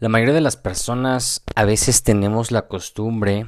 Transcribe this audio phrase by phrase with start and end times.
[0.00, 3.44] La mayoría de las personas a veces tenemos la costumbre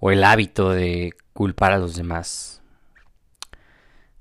[0.00, 2.60] o el hábito de culpar a los demás,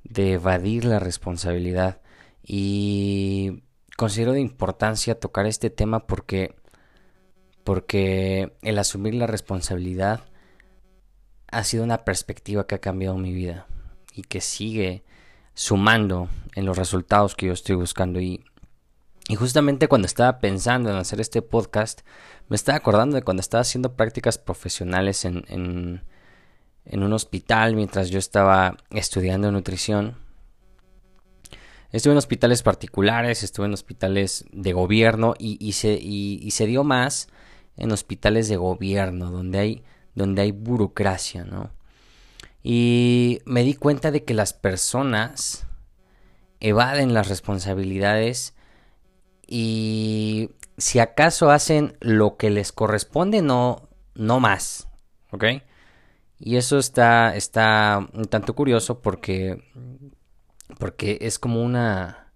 [0.03, 2.01] de evadir la responsabilidad.
[2.43, 3.63] Y
[3.97, 6.55] considero de importancia tocar este tema porque
[7.63, 10.21] porque el asumir la responsabilidad
[11.47, 13.65] ha sido una perspectiva que ha cambiado mi vida
[14.13, 15.03] y que sigue
[15.55, 18.19] sumando en los resultados que yo estoy buscando.
[18.21, 18.45] Y
[19.29, 22.01] y justamente cuando estaba pensando en hacer este podcast,
[22.49, 28.19] me estaba acordando de cuando estaba haciendo prácticas profesionales en, en, un hospital mientras yo
[28.19, 30.17] estaba estudiando nutrición.
[31.91, 37.29] Estuve en hospitales particulares, estuve en hospitales de gobierno y, se, y, se dio más
[37.77, 39.83] en hospitales de gobierno, donde hay,
[40.15, 41.71] donde hay burocracia, ¿no?
[42.61, 45.65] Y me di cuenta de que las personas
[46.59, 48.55] evaden las responsabilidades
[49.47, 54.87] y si acaso hacen lo que les corresponde, no, no más,
[55.31, 55.45] ¿ok?
[56.39, 59.63] Y eso está, está un tanto curioso porque,
[60.79, 62.33] porque es como una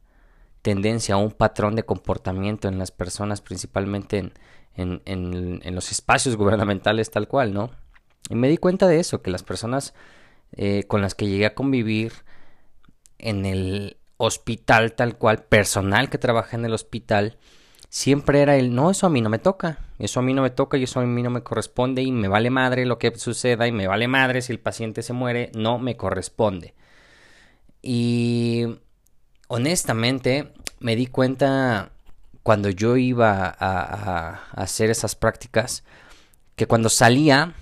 [0.62, 4.32] tendencia, un patrón de comportamiento en las personas, principalmente
[4.76, 7.72] en, en, los espacios gubernamentales tal cual, ¿no?
[8.30, 9.94] Y me di cuenta de eso, que las personas
[10.54, 12.14] eh, con las que llegué a convivir
[13.18, 17.38] en el, hospital tal cual, personal que trabaja en el hospital,
[17.90, 20.50] siempre era el, no, eso a mí no me toca, eso a mí no me
[20.50, 23.68] toca y eso a mí no me corresponde y me vale madre lo que suceda
[23.68, 26.74] y me vale madre si el paciente se muere, no me corresponde.
[27.82, 28.80] Y
[29.48, 31.92] honestamente me di cuenta
[32.44, 35.84] cuando yo iba a, hacer esas prácticas
[36.56, 37.54] que cuando salía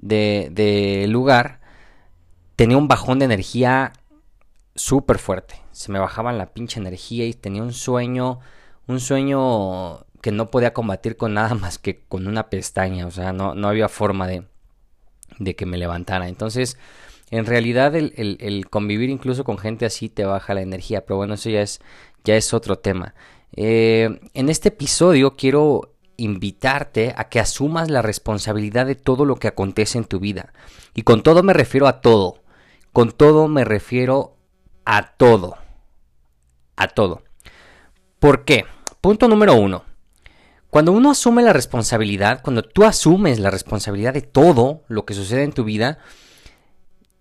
[0.00, 1.60] del de lugar
[2.56, 3.92] tenía un bajón de energía
[4.74, 5.61] súper fuerte.
[5.72, 8.40] Se me bajaba la pinche energía y tenía un sueño,
[8.86, 13.06] un sueño que no podía combatir con nada más que con una pestaña.
[13.06, 14.44] O sea, no, no había forma de,
[15.38, 16.28] de que me levantara.
[16.28, 16.78] Entonces,
[17.30, 21.04] en realidad el, el, convivir incluso con gente así te baja la energía.
[21.04, 21.80] Pero bueno, eso ya es,
[22.24, 23.14] ya es otro tema.
[23.54, 29.48] Eh, en este episodio quiero invitarte a que asumas la responsabilidad de todo lo que
[29.48, 30.52] acontece en tu vida.
[30.94, 32.38] Y con todo me refiero a todo.
[32.92, 34.36] Con todo me refiero
[34.84, 35.61] a todo.
[36.76, 37.22] A todo.
[38.18, 38.64] ¿Por qué?
[39.00, 39.84] Punto número uno.
[40.70, 45.42] Cuando uno asume la responsabilidad, cuando tú asumes la responsabilidad de todo lo que sucede
[45.42, 45.98] en tu vida,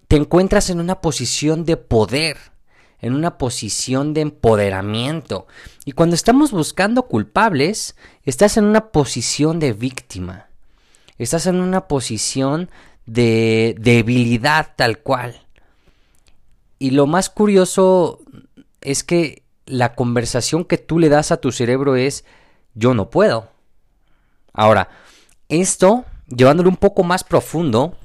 [0.07, 2.37] te encuentras en una posición de poder,
[2.99, 5.47] en una posición de empoderamiento.
[5.85, 10.47] Y cuando estamos buscando culpables, estás en una posición de víctima.
[11.17, 12.69] Estás en una posición
[13.05, 15.45] de debilidad tal cual.
[16.79, 18.19] Y lo más curioso
[18.81, 22.25] es que la conversación que tú le das a tu cerebro es
[22.73, 23.49] yo no puedo.
[24.53, 24.89] Ahora,
[25.49, 27.95] esto, llevándolo un poco más profundo,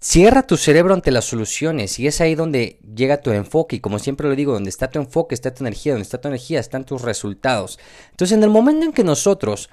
[0.00, 3.98] cierra tu cerebro ante las soluciones y es ahí donde llega tu enfoque y como
[3.98, 6.84] siempre lo digo, donde está tu enfoque, está tu energía, donde está tu energía, están
[6.84, 7.78] tus resultados.
[8.10, 9.70] Entonces, en el momento en que nosotros,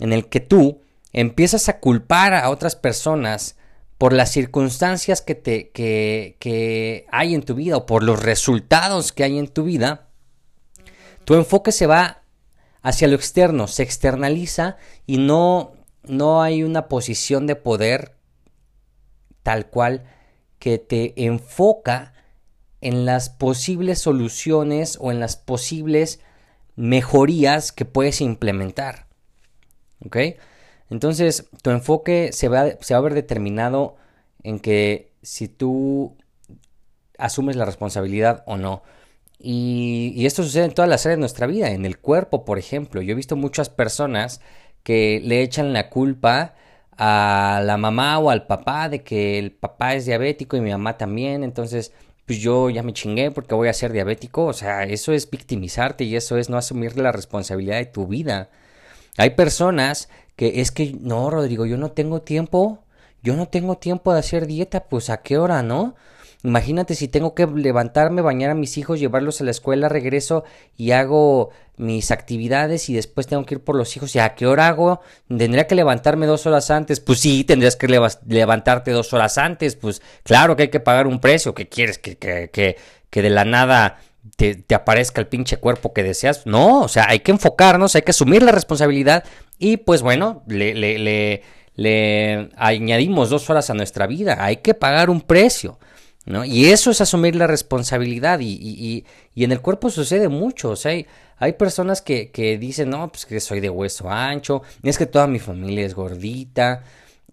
[0.00, 0.80] en el que tú
[1.12, 3.56] empiezas a culpar a otras personas
[4.02, 9.22] por las circunstancias que, te, que, hay en tu vida o por los resultados que
[9.22, 10.08] hay en tu vida,
[11.24, 12.24] tu enfoque se va
[12.82, 14.76] hacia lo externo, se externaliza
[15.06, 18.16] y no, no hay una posición de poder
[19.44, 20.02] tal cual
[20.58, 22.12] que te enfoca
[22.80, 26.18] en las posibles soluciones o en las posibles
[26.74, 29.06] mejorías que puedes implementar.
[30.04, 30.16] ¿Ok?
[30.90, 34.01] Entonces, tu enfoque se va, se va a ver determinado
[34.44, 36.16] en que si tú
[37.18, 38.82] asumes la responsabilidad o no.
[39.38, 43.02] Y, esto sucede en todas las áreas de nuestra vida, en el cuerpo, por ejemplo.
[43.02, 44.40] Yo he visto muchas personas
[44.82, 46.54] que le echan la culpa
[46.96, 50.98] a la mamá o al papá de que el papá es diabético y mi mamá
[50.98, 51.92] también, entonces
[52.26, 56.04] pues yo ya me chingué porque voy a ser diabético, o sea, eso es victimizarte
[56.04, 58.50] y eso es no asumir la responsabilidad de tu vida.
[59.16, 62.81] Hay personas que es que no, Rodrigo, yo no tengo tiempo,
[63.22, 65.94] yo no tengo tiempo de hacer dieta, pues a qué hora, ¿no?
[66.44, 70.42] Imagínate si tengo que levantarme, bañar a mis hijos, llevarlos a la escuela, regreso
[70.76, 74.14] y hago mis actividades y después tengo que ir por los hijos.
[74.16, 75.00] ¿Y a qué hora hago?
[75.28, 76.98] ¿Tendría que levantarme dos horas antes?
[76.98, 77.86] Pues sí, tendrías que
[78.26, 79.76] levantarte dos horas antes.
[79.76, 81.54] Pues claro que hay que pagar un precio.
[81.54, 81.98] ¿Qué quieres?
[81.98, 82.76] ¿Que, que, que,
[83.08, 84.00] que de la nada
[84.36, 86.44] te, te, aparezca el pinche cuerpo que deseas?
[86.44, 89.22] No, o sea, hay que enfocarnos, hay que asumir la responsabilidad
[89.58, 91.42] y pues bueno, le, le, le,
[91.74, 94.44] le añadimos dos horas a nuestra vida.
[94.44, 95.78] Hay que pagar un precio.
[96.24, 96.44] ¿no?
[96.44, 99.04] Y eso es asumir la responsabilidad y, y,
[99.34, 103.08] y, en el cuerpo sucede mucho, o sea, hay, hay personas que, que, dicen, no,
[103.08, 106.84] pues que soy de hueso ancho, es que toda mi familia es gordita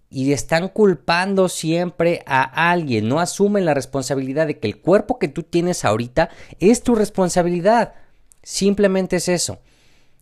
[0.10, 5.28] y están culpando siempre a alguien, no asumen la responsabilidad de que el cuerpo que
[5.28, 7.94] tú tienes ahorita es tu responsabilidad,
[8.42, 9.60] simplemente es eso.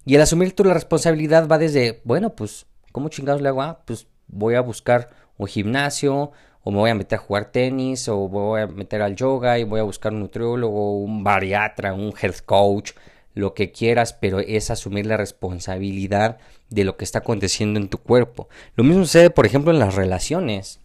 [0.06, 3.62] Y el asumir tu responsabilidad va desde, bueno, pues, ¿cómo chingados le hago?
[3.62, 6.31] Ah, pues voy a buscar un gimnasio,
[6.63, 9.63] o me voy a meter a jugar tenis, o voy a meter al yoga y
[9.63, 12.92] voy a buscar un nutriólogo, un bariatra, un health coach,
[13.34, 16.39] lo que quieras, pero es asumir la responsabilidad
[16.69, 18.50] de lo que está aconteciendo en tu cuerpo.
[18.75, 20.81] Lo mismo sucede, por ejemplo, en las relaciones.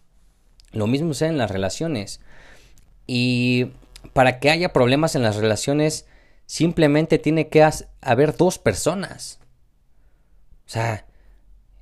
[0.71, 2.21] Lo mismo sucede en las relaciones.
[3.07, 3.71] Y
[4.13, 6.05] para que haya problemas en las relaciones,
[6.45, 7.67] simplemente tiene que
[8.01, 9.39] haber dos personas.
[10.65, 11.05] O sea,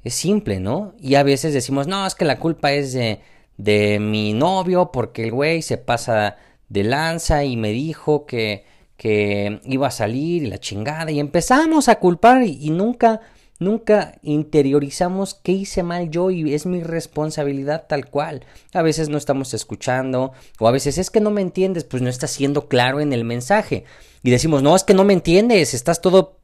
[0.04, 0.94] es simple, ¿no?
[1.00, 3.22] Y a veces decimos, no, es que la culpa es de,
[3.58, 6.38] de mi novio porque el güey se pasa
[6.70, 8.66] de lanza y me dijo que,
[8.98, 13.22] que iba a salir y la chingada y empezamos a culpar y, nunca
[13.60, 18.46] nunca interiorizamos qué hice mal yo y es mi responsabilidad tal cual.
[18.74, 22.10] A veces no estamos escuchando o a veces es que no me entiendes, pues no
[22.10, 23.86] estás siendo claro en el mensaje.
[24.24, 26.40] Y decimos, no, es que no me entiendes, estás todo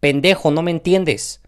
[0.00, 1.42] pendejo, no me entiendes.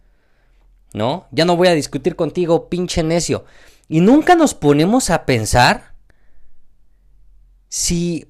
[0.94, 1.26] ¿No?
[1.32, 3.44] Ya no voy a discutir contigo, pinche necio.
[3.88, 5.92] Y nunca nos ponemos a pensar
[7.68, 8.26] si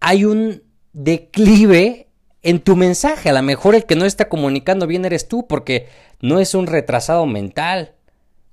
[0.00, 0.62] hay un
[0.92, 2.08] declive
[2.42, 3.28] en tu mensaje.
[3.28, 5.88] A lo mejor el que no está comunicando bien eres tú porque
[6.20, 7.94] no es un retrasado mental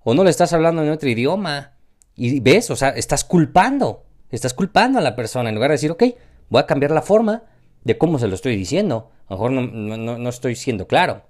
[0.03, 1.73] o no le estás hablando en otro idioma.
[2.15, 5.91] Y ves, o sea, estás culpando, estás culpando a la persona en lugar de decir,
[5.91, 6.03] ok,
[6.49, 7.43] voy a cambiar la forma
[7.83, 9.11] de cómo se lo estoy diciendo.
[9.27, 11.23] A lo mejor no, no, no estoy siendo claro.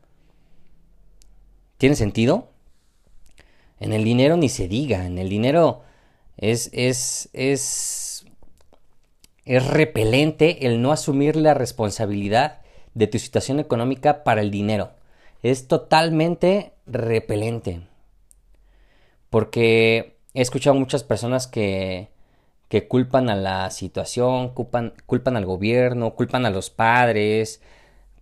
[1.78, 2.50] ¿Tiene sentido?
[3.80, 5.84] En el dinero ni se diga, en el dinero
[6.38, 8.26] es, es, es,
[9.46, 12.62] es repelente el no asumir la responsabilidad
[12.96, 14.92] de tu situación económica para el dinero.
[15.44, 17.82] Es totalmente repelente.
[19.30, 22.10] Porque he escuchado muchas personas que,
[22.70, 27.62] que culpan a la situación, culpan, culpan al gobierno, culpan a los padres,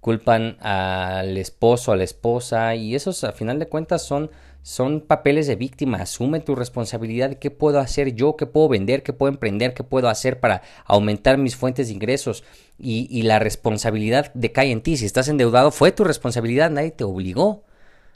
[0.06, 4.30] culpan al esposo, a la esposa, y esos a final de cuentas son
[4.62, 5.98] son papeles de víctima.
[5.98, 9.84] Asume tu responsabilidad de qué puedo hacer yo, qué puedo vender, qué puedo emprender, qué
[9.84, 12.44] puedo hacer para aumentar mis fuentes de ingresos.
[12.78, 14.96] Y, la responsabilidad decae en ti.
[14.96, 17.64] Si estás endeudado, fue tu responsabilidad, nadie te obligó.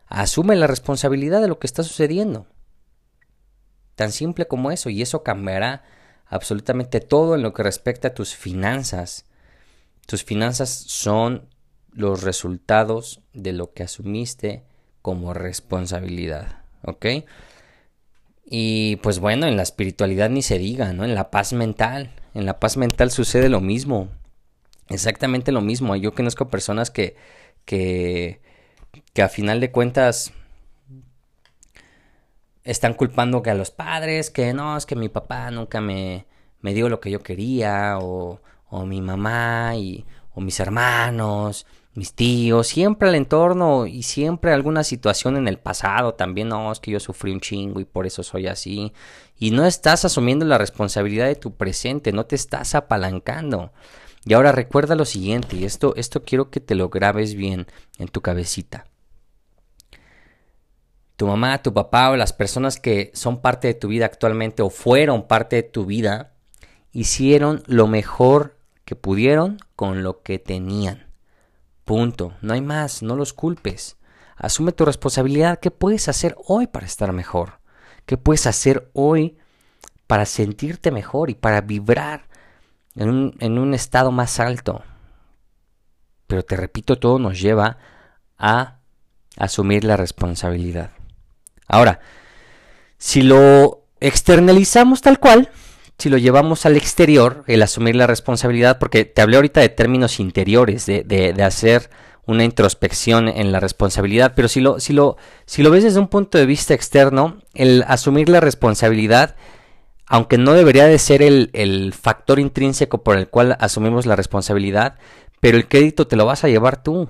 [0.06, 2.46] Asume la responsabilidad de lo que está sucediendo.
[3.96, 4.92] Tan simple como eso.
[4.92, 5.82] Y eso cambiará
[6.28, 9.26] absolutamente todo en lo que respecta a tus finanzas.
[10.06, 11.50] Tus finanzas son
[11.94, 14.64] los resultados de lo que asumiste
[15.02, 17.06] como responsabilidad, ¿ok?
[18.46, 21.06] Y pues bueno, en la espiritualidad ni se diga, ¿no?
[21.06, 24.10] En la paz mental, en la paz mental sucede lo mismo,
[24.90, 25.96] exactamente lo mismo.
[25.96, 27.16] Yo conozco personas que,
[27.66, 28.42] que,
[29.14, 30.34] que a final de cuentas
[32.64, 36.26] están culpando que a los padres, que no, es que mi papá nunca me,
[36.62, 41.66] me dio lo que yo quería, o, o mi mamá, y, o mis hermanos,
[41.96, 46.80] mis tíos, siempre al entorno y siempre alguna situación en el pasado también, no, es
[46.80, 48.94] que yo sufrí un chingo y por eso soy así.
[49.38, 53.72] Y no estás asumiendo la responsabilidad de tu presente, no te estás apalancando.
[54.26, 57.68] Y ahora recuerda lo siguiente, y esto, esto quiero que te lo grabes bien
[57.98, 58.86] en tu cabecita.
[61.16, 64.70] Tu mamá, tu papá o las personas que son parte de tu vida actualmente o
[64.70, 66.34] fueron parte de tu vida,
[66.94, 71.09] hicieron lo mejor que pudieron con lo que tenían.
[71.90, 72.36] Punto.
[72.44, 73.02] No hay más.
[73.02, 73.98] No los culpes.
[74.36, 75.60] Asume tu responsabilidad.
[75.60, 77.62] ¿Qué puedes hacer hoy para estar mejor?
[78.06, 79.40] ¿Qué puedes hacer hoy
[80.06, 82.28] para sentirte mejor y para vibrar
[82.94, 84.84] en un, en un estado más alto?
[86.28, 87.80] Pero te repito, todo nos lleva
[88.38, 88.82] a
[89.36, 90.92] asumir la responsabilidad.
[91.68, 92.02] Ahora,
[93.00, 95.50] si lo externalizamos tal cual,
[96.00, 100.20] si lo llevamos al exterior, el asumir la responsabilidad, porque te hablé ahorita de términos
[100.20, 101.90] interiores, de, de, hacer
[102.26, 106.08] una introspección en la responsabilidad, pero si lo, si lo, si lo ves desde un
[106.08, 109.36] punto de vista externo, el asumir la responsabilidad,
[110.06, 114.96] aunque no debería de ser el, el factor intrínseco por el cual asumimos la responsabilidad,
[115.42, 117.10] pero el crédito te lo vas a llevar tú.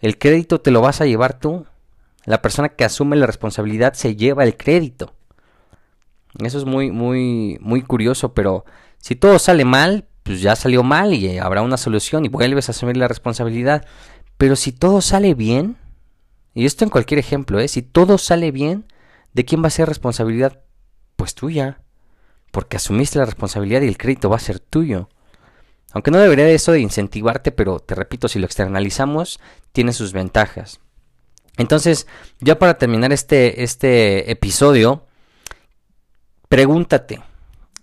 [0.00, 1.66] El crédito te lo vas a llevar tú.
[2.24, 5.14] La persona que asume la responsabilidad se lleva el crédito.
[6.38, 8.64] Eso es muy, muy, muy curioso, pero
[8.98, 12.72] si todo sale mal, pues ya salió mal y habrá una solución y vuelves a
[12.72, 13.84] asumir la responsabilidad.
[14.38, 15.76] Pero si todo sale bien,
[16.54, 17.68] y esto en cualquier ejemplo, ¿eh?
[17.68, 18.86] si todo sale bien,
[19.32, 20.60] ¿de quién va a ser responsabilidad?
[21.16, 21.80] Pues tuya.
[22.50, 25.08] Porque asumiste la responsabilidad y el crédito va a ser tuyo.
[25.92, 29.40] Aunque no debería de eso de incentivarte, pero te repito, si lo externalizamos,
[29.72, 30.80] tiene sus ventajas.
[31.56, 32.06] Entonces,
[32.40, 35.06] ya para terminar este, este episodio,
[36.50, 37.22] pregúntate,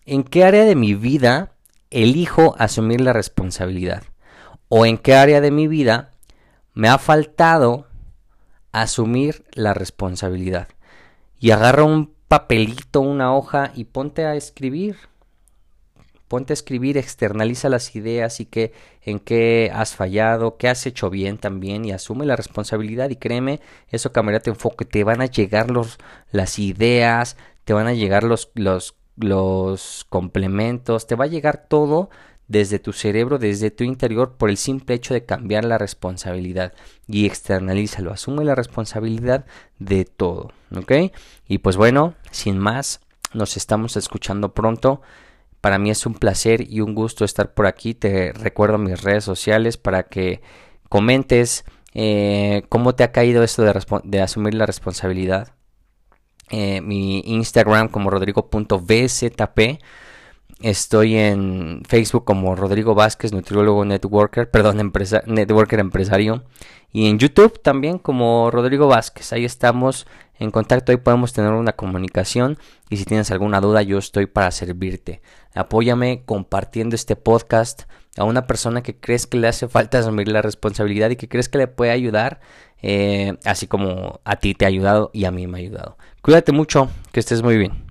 [0.06, 1.54] ¿en qué área de mi vida
[1.90, 4.04] elijo asumir la responsabilidad?
[4.68, 6.12] ¿O en qué área de mi vida
[6.74, 7.88] me ha faltado
[8.74, 10.68] asumir la responsabilidad?
[11.40, 14.98] Y agarra un papelito, una hoja y ponte a escribir
[16.28, 21.10] ponte a escribir, externaliza las ideas y que en qué has fallado, qué has hecho
[21.10, 25.28] bien también y asume la responsabilidad y créeme, eso cambiará tu enfoque, te van a
[25.28, 25.98] llegar los,
[26.32, 32.10] las ideas, te van a llegar los, los, complementos, te va a llegar todo
[32.48, 36.72] desde tu cerebro, desde tu interior, por el simple hecho de cambiar la responsabilidad
[37.08, 39.46] y externalízalo, asume la responsabilidad
[39.80, 41.12] de todo, ¿ok?
[41.46, 43.02] Y pues bueno, sin más,
[43.34, 45.02] nos estamos escuchando pronto.
[45.60, 47.96] Para mí es un placer y un gusto estar por aquí.
[47.96, 50.42] Te recuerdo mis redes sociales para que
[50.88, 53.64] comentes eh, cómo te ha caído esto
[54.06, 55.57] de, asumir la responsabilidad.
[56.50, 59.80] Eh, mi Instagram como rodrigo.bzp.
[60.62, 64.92] Estoy en Facebook como Rodrigo Vázquez, nutriólogo networker, perdón,
[65.28, 66.44] networker empresario.
[66.92, 69.34] Y en YouTube también como Rodrigo Vázquez.
[69.34, 70.08] Ahí estamos
[70.40, 72.58] en contacto, ahí podemos tener una comunicación.
[72.90, 75.22] Y si tienes alguna duda, yo estoy para servirte.
[75.54, 77.84] Apóyame compartiendo este podcast
[78.18, 81.50] a una persona que crees que le hace falta asumir la responsabilidad y que crees
[81.50, 82.40] que le puede ayudar,
[82.82, 85.98] eh, así como a ti te ha ayudado y a mí me ha ayudado.
[86.22, 87.87] Cuídate mucho, que estés muy bien.